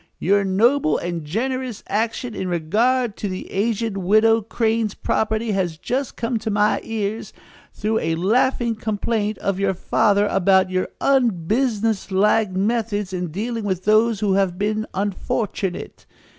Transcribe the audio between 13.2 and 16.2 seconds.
dealing with those who have been unfortunate.